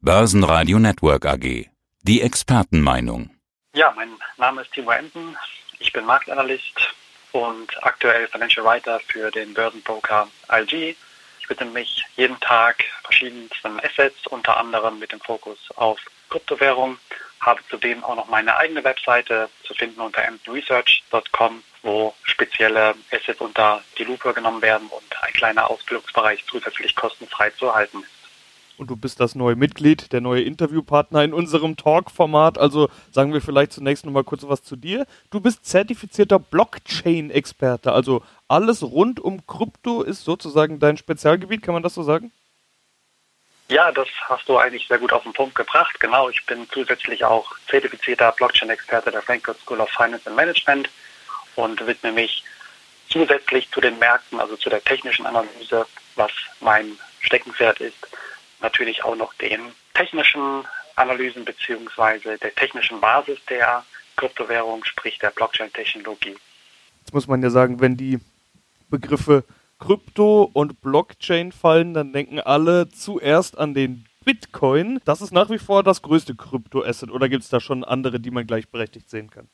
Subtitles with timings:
[0.00, 1.66] Börsenradio Network AG.
[2.02, 3.30] Die Expertenmeinung.
[3.74, 5.36] Ja, mein Name ist Timo Emden.
[5.80, 6.94] Ich bin Marktanalyst
[7.32, 10.94] und aktuell Financial Writer für den Börsenbroker IG.
[11.40, 15.98] Ich widme mich jeden Tag verschiedensten Assets, unter anderem mit dem Fokus auf
[16.30, 16.96] Kryptowährung.
[17.40, 23.82] Habe zudem auch noch meine eigene Webseite zu finden unter emdenresearch.com, wo spezielle Assets unter
[23.98, 28.17] die Lupe genommen werden und ein kleiner Ausbildungsbereich zusätzlich kostenfrei zu erhalten ist
[28.78, 32.58] und du bist das neue Mitglied, der neue Interviewpartner in unserem Talk-Format.
[32.58, 35.06] Also sagen wir vielleicht zunächst noch mal kurz was zu dir.
[35.30, 41.82] Du bist zertifizierter Blockchain-Experte, also alles rund um Krypto ist sozusagen dein Spezialgebiet, kann man
[41.82, 42.32] das so sagen?
[43.70, 46.00] Ja, das hast du eigentlich sehr gut auf den Punkt gebracht.
[46.00, 50.88] Genau, ich bin zusätzlich auch zertifizierter Blockchain-Experte der Frankfurt School of Finance and Management
[51.54, 52.42] und widme mich
[53.10, 58.08] zusätzlich zu den Märkten, also zu der technischen Analyse, was mein Steckenpferd ist,
[58.60, 59.60] natürlich auch noch den
[59.94, 60.64] technischen
[60.96, 63.84] Analysen beziehungsweise der technischen Basis der
[64.16, 66.36] Kryptowährung, sprich der Blockchain-Technologie.
[67.00, 68.18] Jetzt muss man ja sagen, wenn die
[68.90, 69.44] Begriffe
[69.78, 75.00] Krypto und Blockchain fallen, dann denken alle zuerst an den Bitcoin.
[75.04, 78.30] Das ist nach wie vor das größte Kryptoasset oder gibt es da schon andere, die
[78.30, 79.48] man gleichberechtigt sehen kann?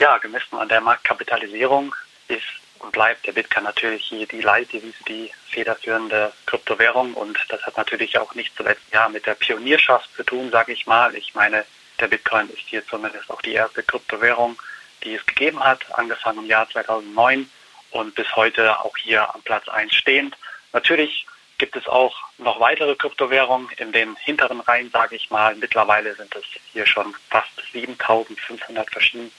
[0.00, 1.94] Ja, gemessen an der Marktkapitalisierung
[2.28, 2.44] ist
[2.80, 8.18] und bleibt der Bitcoin natürlich hier die Leitdevise, die federführende Kryptowährung und das hat natürlich
[8.18, 11.14] auch nicht zuletzt ja mit der Pionierschaft zu tun, sage ich mal.
[11.14, 11.64] Ich meine,
[11.98, 14.60] der Bitcoin ist hier zumindest auch die erste Kryptowährung,
[15.04, 17.50] die es gegeben hat, angefangen im Jahr 2009
[17.90, 20.36] und bis heute auch hier am Platz 1 stehend.
[20.72, 21.26] Natürlich
[21.58, 25.54] gibt es auch noch weitere Kryptowährungen in den hinteren Reihen, sage ich mal.
[25.56, 29.30] Mittlerweile sind es hier schon fast 7500 verschiedene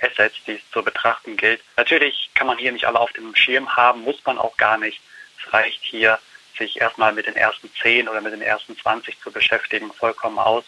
[0.00, 1.60] Assets, die es zu betrachten gilt.
[1.76, 5.00] Natürlich kann man hier nicht alle auf dem Schirm haben, muss man auch gar nicht.
[5.38, 6.18] Es reicht hier,
[6.58, 10.64] sich erstmal mit den ersten 10 oder mit den ersten 20 zu beschäftigen, vollkommen aus.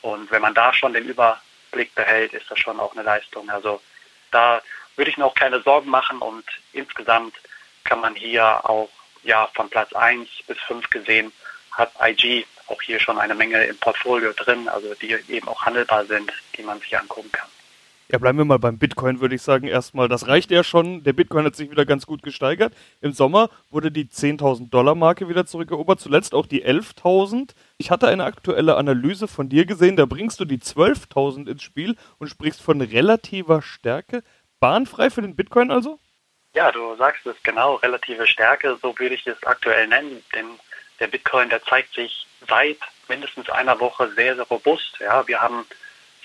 [0.00, 3.50] Und wenn man da schon den Überblick behält, ist das schon auch eine Leistung.
[3.50, 3.82] Also
[4.30, 4.62] da
[4.96, 7.36] würde ich mir auch keine Sorgen machen und insgesamt
[7.84, 8.88] kann man hier auch
[9.24, 11.32] ja von Platz 1 bis 5 gesehen
[11.76, 16.04] hat IG auch hier schon eine Menge im Portfolio drin, also die eben auch handelbar
[16.06, 17.48] sind, die man sich angucken kann.
[18.08, 19.66] Ja, bleiben wir mal beim Bitcoin, würde ich sagen.
[19.66, 21.02] Erstmal, das reicht ja schon.
[21.02, 22.72] Der Bitcoin hat sich wieder ganz gut gesteigert.
[23.00, 27.50] Im Sommer wurde die 10.000 Dollar Marke wieder zurückerobert, zuletzt auch die 11.000.
[27.78, 31.96] Ich hatte eine aktuelle Analyse von dir gesehen, da bringst du die 12.000 ins Spiel
[32.18, 34.22] und sprichst von relativer Stärke.
[34.60, 35.98] Bahnfrei für den Bitcoin also?
[36.54, 40.46] Ja, du sagst es genau, relative Stärke, so würde ich es aktuell nennen, denn
[41.00, 42.78] der Bitcoin, der zeigt sich seit
[43.08, 44.96] mindestens einer Woche sehr, sehr robust.
[45.00, 45.66] Ja, wir haben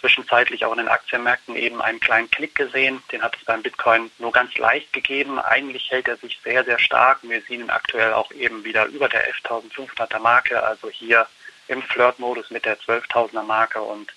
[0.02, 3.02] zwischenzeitlich auch in den Aktienmärkten eben einen kleinen Klick gesehen.
[3.12, 5.40] Den hat es beim Bitcoin nur ganz leicht gegeben.
[5.40, 7.20] Eigentlich hält er sich sehr, sehr stark.
[7.22, 11.28] Wir sehen ihn aktuell auch eben wieder über der 11.500er Marke, also hier
[11.68, 13.82] im Flirtmodus mit der 12.000er Marke.
[13.82, 14.12] Und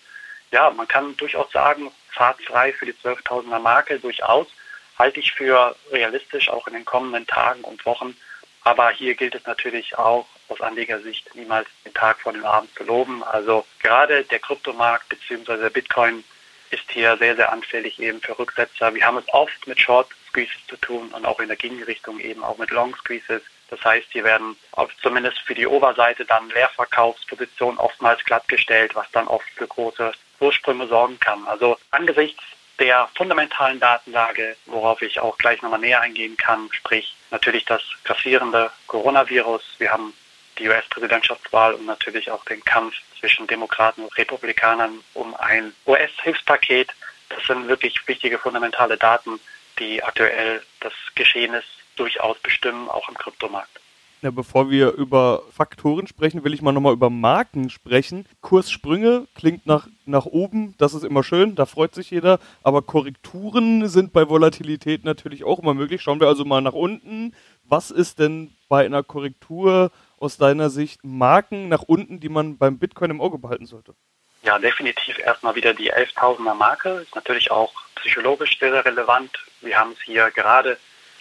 [0.51, 4.49] ja, man kann durchaus sagen, fahrtfrei für die 12.000er Marke durchaus.
[4.99, 8.17] Halte ich für realistisch auch in den kommenden Tagen und Wochen.
[8.63, 12.85] Aber hier gilt es natürlich auch aus Anlegersicht niemals den Tag vor dem Abend zu
[12.85, 13.23] loben.
[13.25, 15.57] Also gerade der Kryptomarkt bzw.
[15.59, 16.25] der Bitcoin
[16.71, 18.95] ist hier sehr, sehr anfällig eben für Rücksetzer.
[18.95, 22.43] Wir haben es oft mit Short Squeezes zu tun und auch in der Gegenrichtung eben
[22.43, 23.43] auch mit Long Squeezes.
[23.71, 24.57] Das heißt, hier werden
[25.01, 31.19] zumindest für die Oberseite dann Leerverkaufspositionen oftmals glattgestellt, was dann oft für große Ursprünge sorgen
[31.21, 31.47] kann.
[31.47, 32.43] Also angesichts
[32.79, 38.71] der fundamentalen Datenlage, worauf ich auch gleich nochmal näher eingehen kann, sprich natürlich das grassierende
[38.89, 39.63] Coronavirus.
[39.79, 40.13] Wir haben
[40.59, 46.91] die US-Präsidentschaftswahl und natürlich auch den Kampf zwischen Demokraten und Republikanern um ein US-Hilfspaket.
[47.31, 49.41] Das sind wirklich wichtige fundamentale Daten,
[49.79, 51.67] die aktuell das Geschehen ist,
[51.97, 53.81] durchaus bestimmen, auch im Kryptomarkt.
[54.25, 58.25] Ja, bevor wir über Faktoren sprechen, will ich mal nochmal über Marken sprechen.
[58.41, 62.39] Kurssprünge klingt nach, nach oben, das ist immer schön, da freut sich jeder.
[62.63, 66.01] Aber Korrekturen sind bei Volatilität natürlich auch immer möglich.
[66.01, 67.35] Schauen wir also mal nach unten.
[67.69, 69.91] Was ist denn bei einer Korrektur
[70.25, 73.95] aus deiner Sicht Marken nach unten, die man beim Bitcoin im Auge behalten sollte?
[74.43, 77.01] Ja, definitiv erstmal wieder die 11.000er Marke.
[77.03, 79.39] Ist natürlich auch psychologisch sehr, relevant.
[79.61, 80.79] Wir haben es hier gerade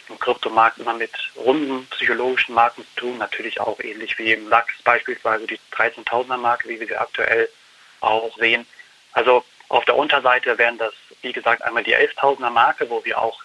[0.10, 4.74] im Kryptomarkt immer mit runden psychologischen Marken zu tun, natürlich auch ähnlich wie im DAX
[4.84, 7.50] beispielsweise die 13.000er Marke, wie wir sie aktuell
[8.02, 8.66] auch sehen.
[9.14, 13.42] Also auf der Unterseite wären das, wie gesagt, einmal die 11.000er Marke, wo wir auch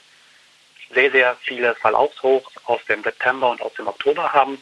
[0.95, 4.59] sehr, sehr viele Verlaufshochs aus dem September und aus dem Oktober haben.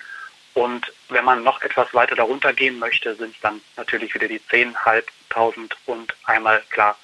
[0.56, 4.40] Und wenn man noch etwas weiter darunter gehen möchte, sind es dann natürlich wieder die
[4.40, 6.96] 10.500 und einmal klar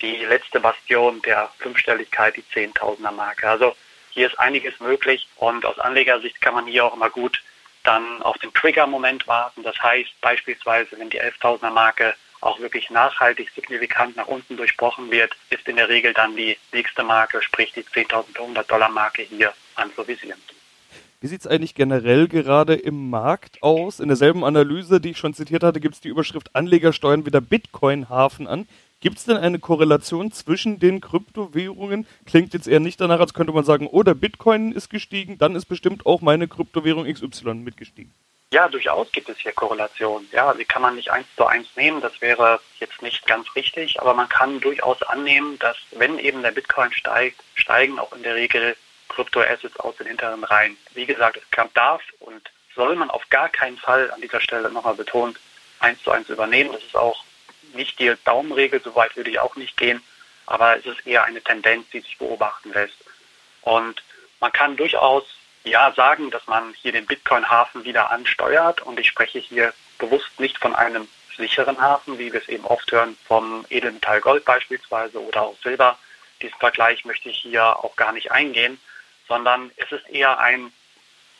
[0.00, 3.48] die letzte Bastion der Fünfstelligkeit, die 10.000er Marke.
[3.48, 3.76] Also
[4.10, 7.40] hier ist einiges möglich und aus Anlegersicht kann man hier auch immer gut
[7.84, 9.62] dann auf den Trigger-Moment warten.
[9.62, 15.32] Das heißt beispielsweise, wenn die 11.000er Marke auch wirklich nachhaltig signifikant nach unten durchbrochen wird,
[15.50, 20.42] ist in der Regel dann die nächste Marke, sprich die 10.100 Dollar Marke hier anzuvisieren.
[21.26, 23.98] Wie sieht es eigentlich generell gerade im Markt aus?
[23.98, 27.40] In derselben Analyse, die ich schon zitiert hatte, gibt es die Überschrift Anleger steuern wieder
[27.40, 28.68] Bitcoin-Hafen an.
[29.00, 32.06] Gibt es denn eine Korrelation zwischen den Kryptowährungen?
[32.26, 35.56] Klingt jetzt eher nicht danach, als könnte man sagen, oh, der Bitcoin ist gestiegen, dann
[35.56, 38.14] ist bestimmt auch meine Kryptowährung XY mitgestiegen.
[38.52, 40.28] Ja, durchaus gibt es hier Korrelationen.
[40.30, 44.00] Ja, die kann man nicht eins zu eins nehmen, das wäre jetzt nicht ganz richtig,
[44.00, 48.36] aber man kann durchaus annehmen, dass wenn eben der Bitcoin steigt, steigen auch in der
[48.36, 48.76] Regel
[49.16, 50.76] Kryptoassets aus den hinteren Reihen.
[50.92, 54.94] Wie gesagt, es darf und soll man auf gar keinen Fall an dieser Stelle nochmal
[54.94, 55.38] betont
[55.80, 56.72] eins zu eins übernehmen.
[56.72, 57.24] Das ist auch
[57.72, 60.02] nicht die Daumenregel, so weit würde ich auch nicht gehen,
[60.46, 62.96] aber es ist eher eine Tendenz, die sich beobachten lässt.
[63.62, 64.02] Und
[64.40, 65.24] man kann durchaus
[65.64, 70.58] ja sagen, dass man hier den Bitcoin-Hafen wieder ansteuert und ich spreche hier bewusst nicht
[70.58, 75.42] von einem sicheren Hafen, wie wir es eben oft hören, vom Edelmetall Gold beispielsweise oder
[75.42, 75.98] auch Silber.
[76.42, 78.78] Diesen Vergleich möchte ich hier auch gar nicht eingehen,
[79.28, 80.72] sondern es ist eher ein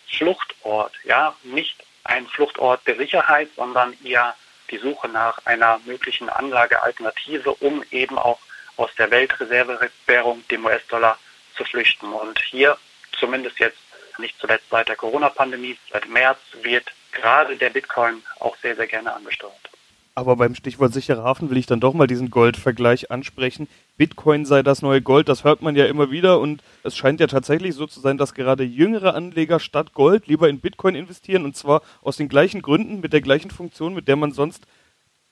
[0.09, 4.35] Fluchtort, ja, nicht ein Fluchtort der Sicherheit, sondern eher
[4.71, 8.39] die Suche nach einer möglichen Anlagealternative, um eben auch
[8.77, 11.19] aus der Weltreservewährung, dem US-Dollar,
[11.57, 12.13] zu flüchten.
[12.13, 12.77] Und hier,
[13.19, 13.79] zumindest jetzt
[14.19, 19.15] nicht zuletzt seit der Corona-Pandemie, seit März, wird gerade der Bitcoin auch sehr, sehr gerne
[19.15, 19.66] angesteuert.
[20.19, 23.69] Aber beim Stichwort sicherer Hafen will ich dann doch mal diesen Goldvergleich ansprechen.
[23.99, 27.27] Bitcoin sei das neue Gold, das hört man ja immer wieder und es scheint ja
[27.27, 31.55] tatsächlich so zu sein, dass gerade jüngere Anleger statt Gold lieber in Bitcoin investieren und
[31.55, 34.67] zwar aus den gleichen Gründen, mit der gleichen Funktion, mit der man sonst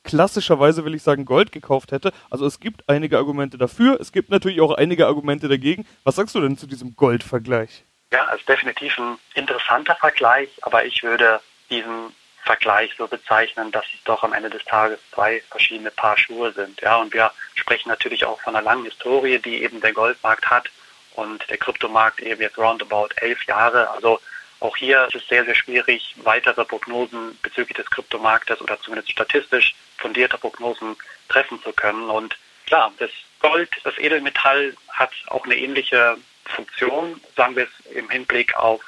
[0.03, 2.13] klassischerweise, will ich sagen, Gold gekauft hätte.
[2.29, 5.87] Also es gibt einige Argumente dafür, es gibt natürlich auch einige Argumente dagegen.
[6.05, 7.85] Was sagst du denn zu diesem Goldvergleich?
[8.13, 11.41] Ja, es ist definitiv ein interessanter Vergleich, aber ich würde
[11.71, 12.13] diesen
[12.45, 16.81] Vergleich so bezeichnen, dass es doch am Ende des Tages zwei verschiedene Paar Schuhe sind.
[16.83, 20.69] Ja, und wir sprechen natürlich auch von einer langen Historie, die eben der Goldmarkt hat
[21.15, 23.91] und der Kryptomarkt eben jetzt roundabout elf Jahre.
[23.91, 24.21] Also
[24.61, 29.75] auch hier ist es sehr, sehr schwierig, weitere Prognosen bezüglich des Kryptomarktes oder zumindest statistisch
[29.99, 30.97] fundierte Prognosen
[31.29, 32.11] treffen zu können.
[32.11, 32.37] Und
[32.67, 38.55] klar, das Gold, das Edelmetall hat auch eine ähnliche Funktion, sagen wir es im Hinblick
[38.57, 38.83] auf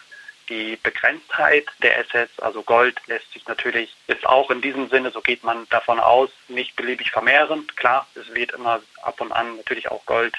[0.49, 5.21] die Begrenztheit der Assets, also Gold lässt sich natürlich jetzt auch in diesem Sinne, so
[5.21, 7.67] geht man davon aus, nicht beliebig vermehren.
[7.77, 10.37] Klar, es wird immer ab und an natürlich auch Gold,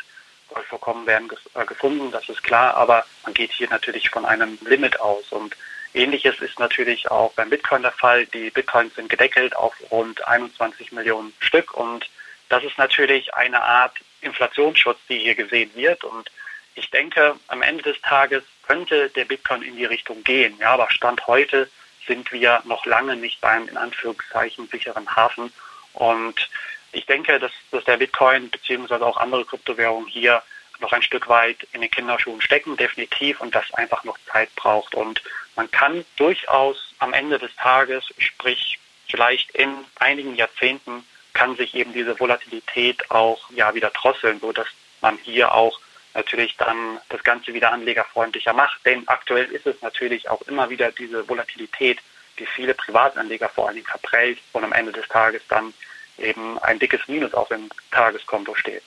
[0.50, 5.00] Goldvorkommen werden äh, gefunden, das ist klar, aber man geht hier natürlich von einem Limit
[5.00, 5.56] aus und
[5.94, 8.26] Ähnliches ist natürlich auch beim Bitcoin der Fall.
[8.28, 12.08] Die Bitcoins sind gedeckelt auf rund 21 Millionen Stück und
[12.50, 16.30] das ist natürlich eine Art Inflationsschutz, die hier gesehen wird und
[16.78, 20.58] ich denke, am Ende des Tages könnte der Bitcoin in die Richtung gehen.
[20.60, 21.70] Ja, aber Stand heute
[22.06, 25.52] sind wir noch lange nicht beim in Anführungszeichen sicheren Hafen.
[25.94, 26.50] Und
[26.92, 28.96] ich denke, dass, dass der Bitcoin bzw.
[29.04, 30.44] auch andere Kryptowährungen hier
[30.80, 34.94] noch ein Stück weit in den Kinderschuhen stecken, definitiv, und das einfach noch Zeit braucht.
[34.94, 35.24] Und
[35.56, 38.78] man kann durchaus am Ende des Tages, sprich
[39.08, 41.04] vielleicht in einigen Jahrzehnten,
[41.34, 44.68] kann sich eben diese Volatilität auch ja wieder drosseln, so dass
[45.02, 45.80] man hier auch
[46.18, 48.86] natürlich dann das Ganze wieder anlegerfreundlicher macht.
[48.86, 52.00] Denn aktuell ist es natürlich auch immer wieder diese Volatilität,
[52.40, 55.74] die viele Privatanleger vor allen Dingen verprellt und am Ende des Tages dann
[56.18, 58.82] eben ein dickes Minus auf dem Tageskonto steht.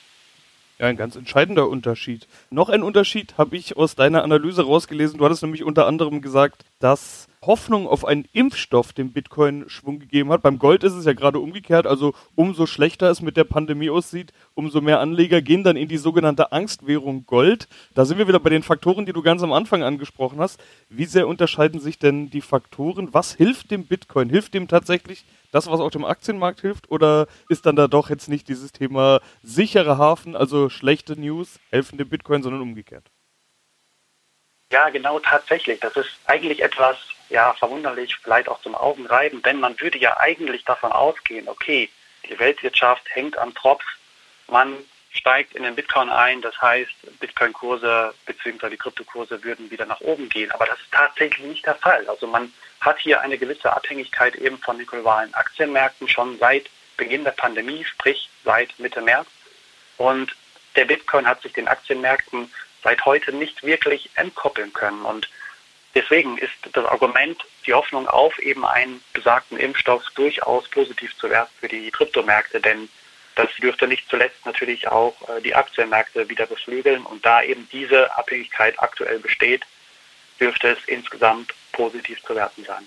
[0.77, 2.27] Ja, ein ganz entscheidender Unterschied.
[2.49, 5.17] Noch ein Unterschied habe ich aus deiner Analyse rausgelesen.
[5.17, 10.31] Du hattest nämlich unter anderem gesagt, dass Hoffnung auf einen Impfstoff dem Bitcoin Schwung gegeben
[10.31, 10.43] hat.
[10.43, 11.87] Beim Gold ist es ja gerade umgekehrt.
[11.87, 15.97] Also umso schlechter es mit der Pandemie aussieht, umso mehr Anleger gehen dann in die
[15.97, 17.67] sogenannte Angstwährung Gold.
[17.95, 20.61] Da sind wir wieder bei den Faktoren, die du ganz am Anfang angesprochen hast.
[20.89, 23.11] Wie sehr unterscheiden sich denn die Faktoren?
[23.11, 24.29] Was hilft dem Bitcoin?
[24.29, 26.91] Hilft dem tatsächlich das, was auch dem Aktienmarkt hilft?
[26.91, 31.97] Oder ist dann da doch jetzt nicht dieses Thema sicherer Hafen, also schlechte News, helfen
[31.97, 33.09] dem Bitcoin, sondern umgekehrt?
[34.71, 35.79] Ja, genau tatsächlich.
[35.81, 36.97] Das ist eigentlich etwas,
[37.29, 41.89] ja, verwunderlich, vielleicht auch zum Augenreiben, denn man würde ja eigentlich davon ausgehen, okay,
[42.29, 43.83] die Weltwirtschaft hängt am Tropf,
[44.47, 44.77] man
[45.11, 48.69] steigt in den Bitcoin ein, das heißt, Bitcoin-Kurse bzw.
[48.69, 50.51] die Kryptokurse würden wieder nach oben gehen.
[50.51, 52.07] Aber das ist tatsächlich nicht der Fall.
[52.07, 57.25] Also man hat hier eine gewisse Abhängigkeit eben von den globalen Aktienmärkten schon seit Beginn
[57.25, 59.27] der Pandemie, sprich seit Mitte März.
[59.97, 60.33] Und
[60.75, 62.51] der Bitcoin hat sich den Aktienmärkten
[62.83, 65.03] seit heute nicht wirklich entkoppeln können.
[65.03, 65.29] Und
[65.95, 71.53] deswegen ist das Argument, die Hoffnung auf eben einen besagten Impfstoff durchaus positiv zu werten
[71.59, 72.89] für die Kryptomärkte, denn
[73.35, 78.13] das dürfte nicht zuletzt natürlich auch äh, die Aktienmärkte wieder beflügeln und da eben diese
[78.17, 79.63] Abhängigkeit aktuell besteht,
[80.39, 82.85] dürfte es insgesamt positiv zu werten sein.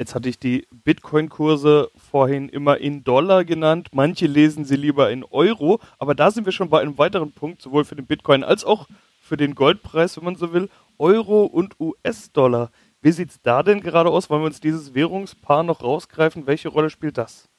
[0.00, 3.88] Jetzt hatte ich die Bitcoin-Kurse vorhin immer in Dollar genannt.
[3.92, 5.78] Manche lesen sie lieber in Euro.
[5.98, 8.86] Aber da sind wir schon bei einem weiteren Punkt, sowohl für den Bitcoin als auch
[9.20, 10.70] für den Goldpreis, wenn man so will.
[10.98, 12.70] Euro und US-Dollar.
[13.02, 14.30] Wie sieht es da denn gerade aus?
[14.30, 16.46] Wollen wir uns dieses Währungspaar noch rausgreifen?
[16.46, 17.50] Welche Rolle spielt das?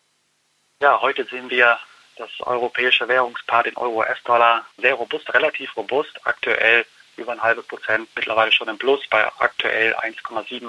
[0.81, 1.77] Ja, heute sehen wir
[2.17, 6.19] das europäische Währungspaar, den Euro-US-Dollar, sehr robust, relativ robust.
[6.24, 10.63] Aktuell über ein halbes Prozent, mittlerweile schon im Plus bei aktuell 1,78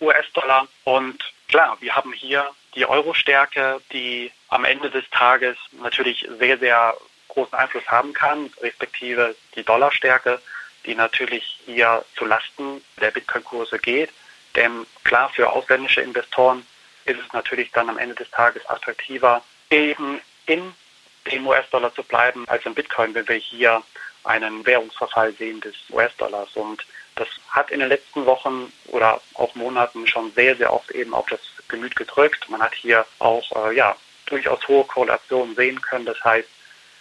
[0.00, 0.66] US-Dollar.
[0.84, 6.96] Und klar, wir haben hier die Euro-Stärke, die am Ende des Tages natürlich sehr, sehr
[7.28, 10.40] großen Einfluss haben kann, respektive die Dollarstärke,
[10.86, 14.10] die natürlich hier zu Lasten der Bitcoin-Kurse geht.
[14.54, 16.64] Denn klar, für ausländische Investoren
[17.04, 20.74] ist es natürlich dann am Ende des Tages attraktiver, eben in
[21.30, 23.82] dem US-Dollar zu bleiben, als im Bitcoin, wenn wir hier
[24.24, 26.50] einen Währungsverfall sehen des US-Dollars.
[26.54, 26.84] Und
[27.16, 31.26] das hat in den letzten Wochen oder auch Monaten schon sehr, sehr oft eben auf
[31.28, 32.48] das Gemüt gedrückt.
[32.48, 36.06] Man hat hier auch äh, ja, durchaus hohe Korrelationen sehen können.
[36.06, 36.48] Das heißt,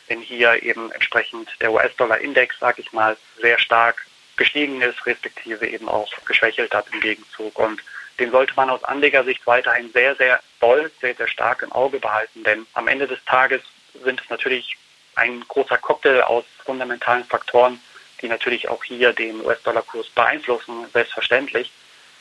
[0.07, 4.05] wenn hier eben entsprechend der US-Dollar-Index, sage ich mal, sehr stark
[4.35, 7.57] gestiegen ist, respektive eben auch geschwächelt hat im Gegenzug.
[7.57, 7.81] Und
[8.19, 12.43] den sollte man aus Anlegersicht weiterhin sehr, sehr doll, sehr, sehr stark im Auge behalten.
[12.43, 13.61] Denn am Ende des Tages
[14.03, 14.77] sind es natürlich
[15.15, 17.79] ein großer Cocktail aus fundamentalen Faktoren,
[18.21, 21.71] die natürlich auch hier den US-Dollar-Kurs beeinflussen, selbstverständlich.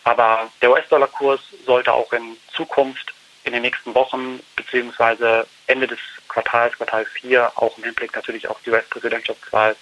[0.04, 3.12] Aber der US-Dollar-Kurs sollte auch in Zukunft
[3.44, 8.60] in den nächsten Wochen beziehungsweise Ende des Quartals, Quartal 4, auch im Hinblick natürlich auf
[8.64, 9.76] die US-Präsidentschaftswahl,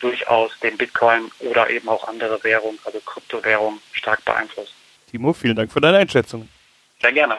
[0.00, 4.74] durchaus den Bitcoin oder eben auch andere Währungen, also Kryptowährungen, stark beeinflussen.
[5.10, 6.48] Timo, vielen Dank für deine Einschätzung.
[7.00, 7.38] Sehr gerne.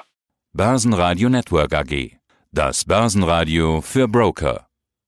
[0.54, 2.18] Börsenradio Network AG.
[2.52, 4.65] Das Börsenradio für Broker.